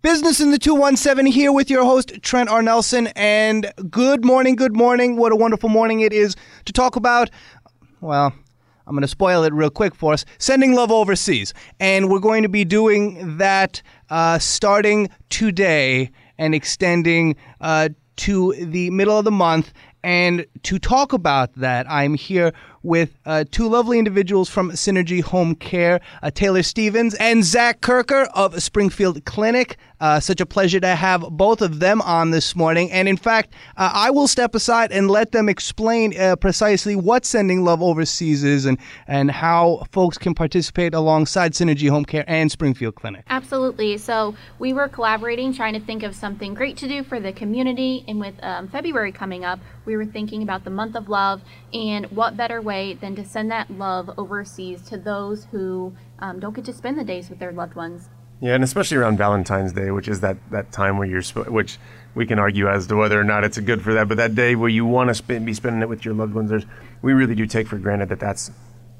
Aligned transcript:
Business 0.00 0.40
in 0.40 0.52
the 0.52 0.60
217 0.60 1.32
here 1.32 1.50
with 1.50 1.68
your 1.68 1.82
host, 1.82 2.22
Trent 2.22 2.48
R. 2.48 2.62
Nelson. 2.62 3.08
And 3.16 3.72
good 3.90 4.24
morning, 4.24 4.54
good 4.54 4.76
morning. 4.76 5.16
What 5.16 5.32
a 5.32 5.36
wonderful 5.36 5.68
morning 5.68 6.02
it 6.02 6.12
is 6.12 6.36
to 6.66 6.72
talk 6.72 6.94
about, 6.94 7.30
well, 8.00 8.32
I'm 8.86 8.94
going 8.94 9.02
to 9.02 9.08
spoil 9.08 9.42
it 9.42 9.52
real 9.52 9.70
quick 9.70 9.96
for 9.96 10.12
us 10.12 10.24
sending 10.38 10.76
love 10.76 10.92
overseas. 10.92 11.52
And 11.80 12.08
we're 12.08 12.20
going 12.20 12.44
to 12.44 12.48
be 12.48 12.64
doing 12.64 13.38
that 13.38 13.82
uh, 14.08 14.38
starting 14.38 15.08
today 15.30 16.12
and 16.38 16.54
extending 16.54 17.34
uh, 17.60 17.88
to 18.18 18.54
the 18.54 18.90
middle 18.90 19.18
of 19.18 19.24
the 19.24 19.32
month. 19.32 19.72
And 20.04 20.46
to 20.62 20.78
talk 20.78 21.12
about 21.12 21.52
that, 21.54 21.90
I'm 21.90 22.14
here 22.14 22.52
with 22.88 23.14
uh, 23.26 23.44
two 23.50 23.68
lovely 23.68 23.98
individuals 23.98 24.48
from 24.48 24.72
Synergy 24.72 25.22
Home 25.22 25.54
Care, 25.54 26.00
uh, 26.22 26.30
Taylor 26.30 26.62
Stevens 26.62 27.14
and 27.14 27.44
Zach 27.44 27.80
Kerker 27.82 28.28
of 28.34 28.60
Springfield 28.62 29.24
Clinic. 29.26 29.76
Uh, 30.00 30.20
such 30.20 30.40
a 30.40 30.46
pleasure 30.46 30.78
to 30.78 30.94
have 30.94 31.22
both 31.32 31.60
of 31.60 31.80
them 31.80 32.00
on 32.02 32.30
this 32.30 32.54
morning. 32.54 32.88
And 32.92 33.08
in 33.08 33.16
fact, 33.16 33.52
uh, 33.76 33.90
I 33.92 34.10
will 34.10 34.28
step 34.28 34.54
aside 34.54 34.92
and 34.92 35.10
let 35.10 35.32
them 35.32 35.48
explain 35.48 36.16
uh, 36.16 36.36
precisely 36.36 36.94
what 36.94 37.24
Sending 37.24 37.64
Love 37.64 37.82
Overseas 37.82 38.44
is 38.44 38.64
and, 38.64 38.78
and 39.08 39.28
how 39.28 39.82
folks 39.90 40.16
can 40.16 40.34
participate 40.36 40.94
alongside 40.94 41.52
Synergy 41.52 41.90
Home 41.90 42.04
Care 42.04 42.24
and 42.28 42.50
Springfield 42.50 42.94
Clinic. 42.94 43.24
Absolutely. 43.28 43.98
So 43.98 44.36
we 44.60 44.72
were 44.72 44.86
collaborating, 44.86 45.52
trying 45.52 45.74
to 45.74 45.80
think 45.80 46.04
of 46.04 46.14
something 46.14 46.54
great 46.54 46.76
to 46.76 46.86
do 46.86 47.02
for 47.02 47.18
the 47.18 47.32
community. 47.32 48.04
And 48.06 48.20
with 48.20 48.34
um, 48.40 48.68
February 48.68 49.10
coming 49.10 49.44
up, 49.44 49.58
we 49.84 49.96
were 49.96 50.06
thinking 50.06 50.44
about 50.44 50.62
the 50.62 50.70
month 50.70 50.94
of 50.94 51.08
love 51.08 51.40
and 51.72 52.06
what 52.12 52.36
better 52.36 52.62
way 52.62 52.77
than 53.00 53.14
to 53.16 53.24
send 53.24 53.50
that 53.50 53.70
love 53.70 54.10
overseas 54.16 54.82
to 54.82 54.96
those 54.96 55.44
who 55.46 55.92
um, 56.18 56.40
don't 56.40 56.54
get 56.54 56.64
to 56.66 56.72
spend 56.72 56.98
the 56.98 57.04
days 57.04 57.28
with 57.30 57.38
their 57.38 57.52
loved 57.52 57.74
ones. 57.74 58.08
Yeah, 58.40 58.54
and 58.54 58.62
especially 58.62 58.98
around 58.98 59.18
Valentine's 59.18 59.72
Day, 59.72 59.90
which 59.90 60.06
is 60.06 60.20
that, 60.20 60.36
that 60.50 60.70
time 60.70 60.96
where 60.96 61.08
you're, 61.08 61.22
sp- 61.26 61.50
which 61.50 61.78
we 62.14 62.24
can 62.24 62.38
argue 62.38 62.68
as 62.68 62.86
to 62.86 62.96
whether 62.96 63.20
or 63.20 63.24
not 63.24 63.42
it's 63.44 63.58
good 63.58 63.82
for 63.82 63.92
that, 63.94 64.08
but 64.08 64.16
that 64.16 64.34
day 64.34 64.54
where 64.54 64.68
you 64.68 64.86
want 64.86 65.08
to 65.08 65.14
spend, 65.14 65.44
be 65.44 65.54
spending 65.54 65.82
it 65.82 65.88
with 65.88 66.04
your 66.04 66.14
loved 66.14 66.34
ones, 66.34 66.50
there's, 66.50 66.64
we 67.02 67.12
really 67.12 67.34
do 67.34 67.46
take 67.46 67.66
for 67.66 67.78
granted 67.78 68.08
that 68.10 68.20
that's 68.20 68.50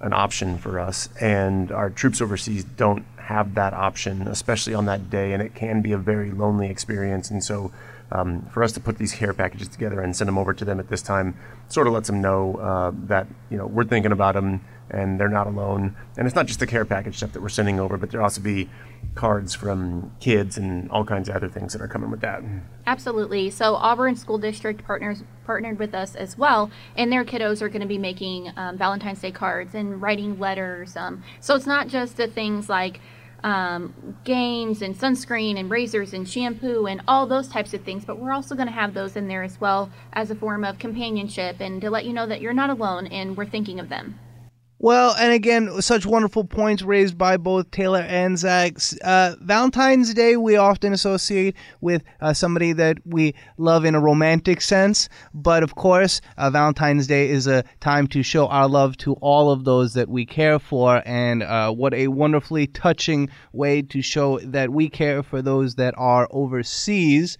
an 0.00 0.12
option 0.12 0.58
for 0.58 0.80
us. 0.80 1.08
And 1.20 1.70
our 1.70 1.90
troops 1.90 2.20
overseas 2.20 2.64
don't 2.64 3.04
have 3.28 3.54
that 3.54 3.74
option, 3.74 4.26
especially 4.26 4.72
on 4.72 4.86
that 4.86 5.10
day, 5.10 5.34
and 5.34 5.42
it 5.42 5.54
can 5.54 5.82
be 5.82 5.92
a 5.92 5.98
very 5.98 6.30
lonely 6.30 6.70
experience. 6.70 7.30
And 7.30 7.44
so, 7.44 7.70
um, 8.10 8.48
for 8.54 8.62
us 8.62 8.72
to 8.72 8.80
put 8.80 8.96
these 8.96 9.12
care 9.12 9.34
packages 9.34 9.68
together 9.68 10.00
and 10.00 10.16
send 10.16 10.28
them 10.28 10.38
over 10.38 10.54
to 10.54 10.64
them 10.64 10.80
at 10.80 10.88
this 10.88 11.02
time 11.02 11.34
sort 11.68 11.86
of 11.86 11.92
lets 11.92 12.06
them 12.06 12.22
know 12.22 12.56
uh, 12.56 12.90
that 13.06 13.26
you 13.50 13.58
know 13.58 13.66
we're 13.66 13.84
thinking 13.84 14.12
about 14.12 14.34
them 14.34 14.62
and 14.90 15.18
they're 15.18 15.28
not 15.28 15.46
alone. 15.46 15.96
And 16.16 16.26
it's 16.26 16.36
not 16.36 16.46
just 16.46 16.60
the 16.60 16.66
care 16.66 16.84
package 16.84 17.16
stuff 17.16 17.32
that 17.32 17.42
we're 17.42 17.48
sending 17.48 17.78
over, 17.80 17.96
but 17.96 18.10
there'll 18.10 18.24
also 18.24 18.40
be 18.40 18.68
cards 19.14 19.54
from 19.54 20.12
kids 20.20 20.56
and 20.56 20.90
all 20.90 21.04
kinds 21.04 21.28
of 21.28 21.36
other 21.36 21.48
things 21.48 21.72
that 21.72 21.82
are 21.82 21.88
coming 21.88 22.10
with 22.10 22.20
that. 22.20 22.42
Absolutely. 22.86 23.50
So 23.50 23.74
Auburn 23.74 24.16
School 24.16 24.38
District 24.38 24.84
partners 24.84 25.22
partnered 25.44 25.78
with 25.78 25.94
us 25.94 26.14
as 26.14 26.36
well, 26.38 26.70
and 26.96 27.12
their 27.12 27.24
kiddos 27.24 27.62
are 27.62 27.68
going 27.68 27.82
to 27.82 27.88
be 27.88 27.98
making 27.98 28.52
um, 28.56 28.78
Valentine's 28.78 29.20
Day 29.20 29.32
cards 29.32 29.74
and 29.74 30.00
writing 30.00 30.38
letters. 30.38 30.96
Um, 30.96 31.22
so 31.40 31.54
it's 31.54 31.66
not 31.66 31.88
just 31.88 32.16
the 32.16 32.28
things 32.28 32.68
like 32.68 33.00
um, 33.44 34.16
games 34.24 34.82
and 34.82 34.98
sunscreen 34.98 35.58
and 35.58 35.70
razors 35.70 36.12
and 36.12 36.28
shampoo 36.28 36.86
and 36.86 37.02
all 37.06 37.26
those 37.26 37.48
types 37.48 37.72
of 37.74 37.82
things, 37.82 38.04
but 38.04 38.18
we're 38.18 38.32
also 38.32 38.54
going 38.54 38.66
to 38.66 38.72
have 38.72 38.94
those 38.94 39.16
in 39.16 39.28
there 39.28 39.42
as 39.42 39.60
well 39.60 39.90
as 40.12 40.30
a 40.30 40.34
form 40.34 40.64
of 40.64 40.78
companionship 40.78 41.60
and 41.60 41.80
to 41.80 41.90
let 41.90 42.04
you 42.04 42.12
know 42.12 42.26
that 42.26 42.40
you're 42.40 42.52
not 42.52 42.70
alone 42.70 43.06
and 43.06 43.36
we're 43.36 43.46
thinking 43.46 43.78
of 43.78 43.88
them. 43.88 44.18
Well, 44.80 45.16
and 45.18 45.32
again, 45.32 45.82
such 45.82 46.06
wonderful 46.06 46.44
points 46.44 46.84
raised 46.84 47.18
by 47.18 47.36
both 47.36 47.68
Taylor 47.72 48.02
and 48.02 48.38
Zach. 48.38 48.76
Uh, 49.02 49.34
Valentine's 49.40 50.14
Day 50.14 50.36
we 50.36 50.54
often 50.56 50.92
associate 50.92 51.56
with 51.80 52.04
uh, 52.20 52.32
somebody 52.32 52.72
that 52.74 52.98
we 53.04 53.34
love 53.56 53.84
in 53.84 53.96
a 53.96 54.00
romantic 54.00 54.60
sense, 54.60 55.08
but 55.34 55.64
of 55.64 55.74
course, 55.74 56.20
uh, 56.36 56.48
Valentine's 56.50 57.08
Day 57.08 57.28
is 57.28 57.48
a 57.48 57.64
time 57.80 58.06
to 58.06 58.22
show 58.22 58.46
our 58.46 58.68
love 58.68 58.96
to 58.98 59.14
all 59.14 59.50
of 59.50 59.64
those 59.64 59.94
that 59.94 60.08
we 60.08 60.24
care 60.24 60.60
for, 60.60 61.02
and 61.04 61.42
uh, 61.42 61.72
what 61.72 61.92
a 61.92 62.06
wonderfully 62.06 62.68
touching 62.68 63.28
way 63.52 63.82
to 63.82 64.00
show 64.00 64.38
that 64.44 64.70
we 64.70 64.88
care 64.88 65.24
for 65.24 65.42
those 65.42 65.74
that 65.74 65.92
are 65.98 66.28
overseas. 66.30 67.36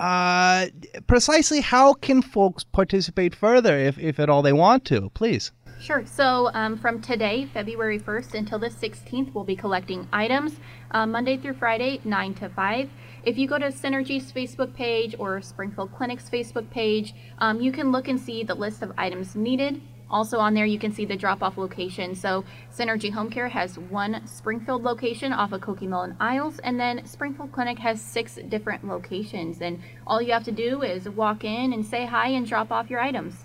Uh, 0.00 0.68
precisely 1.06 1.60
how 1.60 1.92
can 1.92 2.22
folks 2.22 2.64
participate 2.64 3.34
further 3.34 3.76
if, 3.76 3.98
if 3.98 4.18
at 4.18 4.30
all 4.30 4.40
they 4.40 4.52
want 4.52 4.82
to? 4.86 5.10
Please. 5.10 5.52
Sure. 5.78 6.06
So 6.06 6.50
um, 6.54 6.78
from 6.78 7.02
today, 7.02 7.44
February 7.52 7.98
1st, 7.98 8.32
until 8.34 8.58
the 8.58 8.70
16th, 8.70 9.34
we'll 9.34 9.44
be 9.44 9.56
collecting 9.56 10.08
items 10.10 10.56
uh, 10.92 11.04
Monday 11.04 11.36
through 11.36 11.52
Friday, 11.54 12.00
9 12.02 12.34
to 12.34 12.48
5. 12.48 12.90
If 13.24 13.36
you 13.36 13.46
go 13.46 13.58
to 13.58 13.66
Synergy's 13.66 14.32
Facebook 14.32 14.74
page 14.74 15.14
or 15.18 15.42
Springfield 15.42 15.94
Clinic's 15.94 16.30
Facebook 16.30 16.70
page, 16.70 17.14
um, 17.38 17.60
you 17.60 17.70
can 17.70 17.92
look 17.92 18.08
and 18.08 18.18
see 18.18 18.42
the 18.42 18.54
list 18.54 18.80
of 18.80 18.92
items 18.96 19.36
needed. 19.36 19.82
Also 20.10 20.38
on 20.38 20.54
there, 20.54 20.66
you 20.66 20.78
can 20.78 20.92
see 20.92 21.04
the 21.04 21.16
drop-off 21.16 21.56
location. 21.56 22.14
So 22.14 22.44
Synergy 22.74 23.12
Home 23.12 23.30
Care 23.30 23.48
has 23.48 23.78
one 23.78 24.26
Springfield 24.26 24.82
location 24.82 25.32
off 25.32 25.52
of 25.52 25.60
Cokie 25.60 26.16
Isles, 26.18 26.58
and 26.60 26.80
then 26.80 27.06
Springfield 27.06 27.52
Clinic 27.52 27.78
has 27.78 28.00
six 28.00 28.38
different 28.48 28.86
locations. 28.86 29.60
And 29.60 29.80
all 30.06 30.20
you 30.20 30.32
have 30.32 30.44
to 30.44 30.52
do 30.52 30.82
is 30.82 31.08
walk 31.08 31.44
in 31.44 31.72
and 31.72 31.86
say 31.86 32.06
hi 32.06 32.28
and 32.28 32.46
drop 32.46 32.72
off 32.72 32.90
your 32.90 33.00
items. 33.00 33.44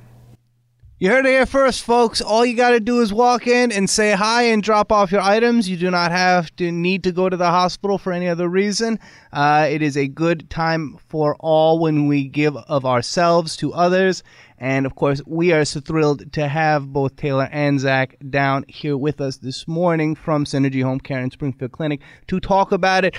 You 0.98 1.10
heard 1.10 1.26
it 1.26 1.32
here 1.32 1.46
first, 1.46 1.84
folks. 1.84 2.22
All 2.22 2.46
you 2.46 2.56
got 2.56 2.70
to 2.70 2.80
do 2.80 3.02
is 3.02 3.12
walk 3.12 3.48
in 3.48 3.70
and 3.74 3.90
say 3.90 4.14
hi 4.14 4.44
and 4.44 4.64
drop 4.64 4.94
off 4.94 5.12
your 5.12 5.20
items. 5.20 5.70
You 5.70 5.76
do 5.76 5.92
not 5.92 6.14
have 6.14 6.56
to 6.56 6.72
need 6.72 7.04
to 7.04 7.12
go 7.12 7.28
to 7.28 7.36
the 7.36 7.50
hospital 7.50 7.98
for 7.98 8.14
any 8.14 8.30
other 8.30 8.48
reason. 8.48 8.98
Uh, 9.34 9.68
it 9.70 9.82
is 9.82 9.98
a 9.98 10.08
good 10.08 10.50
time 10.50 10.98
for 11.10 11.36
all 11.42 11.80
when 11.80 12.08
we 12.08 12.30
give 12.30 12.56
of 12.56 12.86
ourselves 12.86 13.58
to 13.58 13.74
others. 13.74 14.24
And 14.58 14.86
of 14.86 14.96
course, 14.96 15.22
we 15.28 15.52
are 15.52 15.66
so 15.66 15.82
thrilled 15.82 16.32
to 16.32 16.48
have 16.48 16.94
both 16.94 17.18
Taylor 17.18 17.50
and 17.52 17.78
Zach 17.78 18.16
down 18.30 18.64
here 18.70 18.96
with 18.96 19.20
us 19.20 19.36
this 19.36 19.68
morning 19.68 20.16
from 20.16 20.46
Synergy 20.46 20.82
Home 20.82 21.02
Care 21.02 21.20
and 21.20 21.34
Springfield 21.34 21.74
Clinic 21.74 22.00
to 22.30 22.40
talk 22.40 22.72
about 22.72 23.04
it 23.04 23.18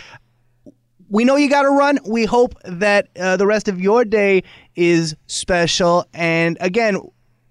we 1.09 1.25
know 1.25 1.37
you 1.37 1.49
got 1.49 1.63
to 1.63 1.71
run. 1.71 2.01
We 2.05 2.25
hope 2.25 2.55
that 2.65 3.09
uh, 3.17 3.37
the 3.37 3.47
rest 3.47 3.69
of 3.69 3.81
your 3.81 4.05
day 4.05 4.43
is 4.75 5.15
special. 5.27 6.05
And 6.13 6.59
again, 6.61 6.99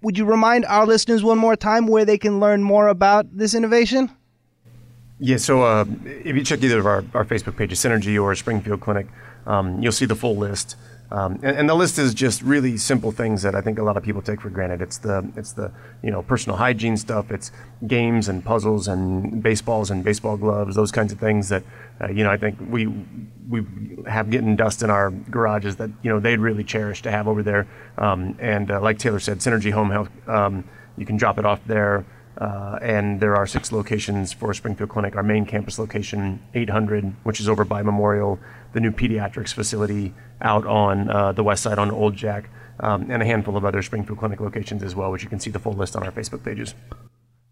would 0.06 0.16
you 0.16 0.24
remind 0.24 0.64
our 0.66 0.86
listeners 0.86 1.24
one 1.24 1.36
more 1.36 1.56
time 1.56 1.88
where 1.88 2.04
they 2.04 2.16
can 2.16 2.38
learn 2.38 2.62
more 2.62 2.86
about 2.86 3.26
this 3.36 3.54
innovation? 3.54 4.08
Yeah, 5.18 5.36
so 5.36 5.64
uh, 5.64 5.84
if 6.04 6.36
you 6.36 6.44
check 6.44 6.62
either 6.62 6.78
of 6.78 6.86
our, 6.86 7.04
our 7.12 7.24
Facebook 7.24 7.56
pages, 7.56 7.80
Synergy 7.80 8.22
or 8.22 8.32
Springfield 8.36 8.80
Clinic, 8.80 9.08
um, 9.48 9.82
you'll 9.82 9.90
see 9.90 10.06
the 10.06 10.14
full 10.14 10.36
list. 10.36 10.76
Um, 11.10 11.34
and, 11.42 11.56
and, 11.56 11.68
the 11.68 11.74
list 11.74 11.98
is 11.98 12.14
just 12.14 12.42
really 12.42 12.76
simple 12.76 13.12
things 13.12 13.42
that 13.42 13.54
I 13.54 13.60
think 13.60 13.78
a 13.78 13.82
lot 13.84 13.96
of 13.96 14.02
people 14.02 14.22
take 14.22 14.40
for 14.40 14.50
granted. 14.50 14.82
It's 14.82 14.98
the 14.98 15.30
it's 15.36 15.52
the 15.52 15.70
you 16.02 16.10
know 16.10 16.22
personal 16.22 16.58
hygiene 16.58 16.96
stuff. 16.96 17.30
It's 17.30 17.52
games 17.86 18.28
and 18.28 18.44
puzzles 18.44 18.88
and 18.88 19.40
baseballs 19.40 19.90
and 19.90 20.02
baseball 20.02 20.36
gloves. 20.36 20.74
Those 20.74 20.90
kinds 20.90 21.12
of 21.12 21.20
things 21.20 21.48
that 21.50 21.62
uh, 22.00 22.08
you 22.08 22.24
know 22.24 22.30
I 22.30 22.36
think 22.36 22.58
we 22.68 22.88
we 23.48 23.64
have 24.08 24.30
getting 24.30 24.56
dust 24.56 24.82
in 24.82 24.90
our 24.90 25.10
garages 25.10 25.76
that 25.76 25.90
you 26.02 26.10
know 26.10 26.18
they'd 26.18 26.40
really 26.40 26.64
cherish 26.64 27.02
to 27.02 27.10
have 27.12 27.28
over 27.28 27.42
there. 27.42 27.68
Um, 27.98 28.36
and 28.40 28.68
uh, 28.70 28.80
like 28.80 28.98
Taylor 28.98 29.20
said, 29.20 29.38
Synergy 29.38 29.70
Home 29.70 29.90
Health, 29.90 30.10
um, 30.28 30.64
you 30.96 31.06
can 31.06 31.16
drop 31.16 31.38
it 31.38 31.44
off 31.44 31.60
there. 31.66 32.04
Uh, 32.38 32.78
and 32.82 33.20
there 33.20 33.34
are 33.34 33.46
six 33.46 33.72
locations 33.72 34.32
for 34.32 34.52
Springfield 34.52 34.90
Clinic. 34.90 35.16
Our 35.16 35.22
main 35.22 35.46
campus 35.46 35.78
location, 35.78 36.40
800, 36.54 37.14
which 37.22 37.40
is 37.40 37.48
over 37.48 37.64
by 37.64 37.82
Memorial, 37.82 38.38
the 38.72 38.80
new 38.80 38.90
pediatrics 38.90 39.54
facility 39.54 40.12
out 40.42 40.66
on 40.66 41.10
uh, 41.10 41.32
the 41.32 41.42
west 41.42 41.62
side 41.62 41.78
on 41.78 41.90
Old 41.90 42.14
Jack, 42.14 42.50
um, 42.80 43.10
and 43.10 43.22
a 43.22 43.26
handful 43.26 43.56
of 43.56 43.64
other 43.64 43.80
Springfield 43.80 44.18
Clinic 44.18 44.40
locations 44.40 44.82
as 44.82 44.94
well, 44.94 45.10
which 45.10 45.22
you 45.22 45.30
can 45.30 45.40
see 45.40 45.50
the 45.50 45.58
full 45.58 45.72
list 45.72 45.96
on 45.96 46.02
our 46.02 46.12
Facebook 46.12 46.44
pages. 46.44 46.74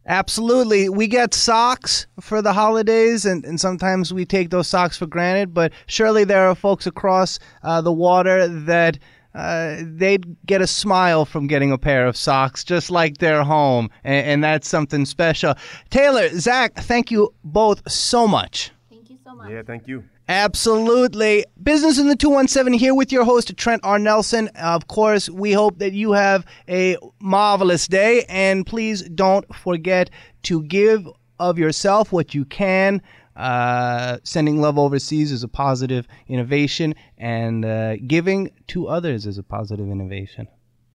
Absolutely. 0.06 0.90
We 0.90 1.06
get 1.06 1.32
socks 1.32 2.06
for 2.20 2.42
the 2.42 2.52
holidays, 2.52 3.24
and, 3.24 3.42
and 3.46 3.58
sometimes 3.58 4.12
we 4.12 4.26
take 4.26 4.50
those 4.50 4.68
socks 4.68 4.98
for 4.98 5.06
granted, 5.06 5.54
but 5.54 5.72
surely 5.86 6.24
there 6.24 6.46
are 6.46 6.54
folks 6.54 6.86
across 6.86 7.38
uh, 7.62 7.80
the 7.80 7.92
water 7.92 8.46
that 8.46 8.98
uh, 9.34 9.76
they'd 9.82 10.36
get 10.46 10.60
a 10.60 10.66
smile 10.66 11.24
from 11.24 11.46
getting 11.46 11.72
a 11.72 11.78
pair 11.78 12.06
of 12.06 12.16
socks 12.16 12.64
just 12.64 12.90
like 12.90 13.18
their 13.18 13.42
home, 13.42 13.90
and, 14.04 14.26
and 14.26 14.44
that's 14.44 14.68
something 14.68 15.04
special. 15.04 15.54
Taylor, 15.90 16.28
Zach, 16.38 16.74
thank 16.74 17.10
you 17.10 17.32
both 17.42 17.90
so 17.90 18.28
much. 18.28 18.70
Thank 18.90 19.10
you 19.10 19.18
so 19.24 19.34
much. 19.34 19.50
Yeah, 19.50 19.62
thank 19.62 19.88
you. 19.88 20.04
Absolutely. 20.28 21.44
Business 21.62 21.98
in 21.98 22.08
the 22.08 22.16
217 22.16 22.78
here 22.78 22.94
with 22.94 23.12
your 23.12 23.24
host, 23.24 23.54
Trent 23.58 23.82
R. 23.84 23.98
Nelson. 23.98 24.48
Of 24.56 24.88
course, 24.88 25.28
we 25.28 25.52
hope 25.52 25.78
that 25.80 25.92
you 25.92 26.12
have 26.12 26.46
a 26.66 26.96
marvelous 27.20 27.86
day. 27.86 28.24
And 28.28 28.66
please 28.66 29.02
don't 29.02 29.52
forget 29.54 30.08
to 30.44 30.62
give 30.62 31.06
of 31.38 31.58
yourself 31.58 32.12
what 32.12 32.34
you 32.34 32.44
can. 32.44 33.02
Uh, 33.36 34.18
sending 34.22 34.60
love 34.60 34.78
overseas 34.78 35.32
is 35.32 35.42
a 35.42 35.48
positive 35.48 36.06
innovation, 36.28 36.94
and 37.18 37.64
uh, 37.64 37.96
giving 37.96 38.50
to 38.68 38.86
others 38.86 39.26
is 39.26 39.38
a 39.38 39.42
positive 39.42 39.90
innovation. 39.90 40.46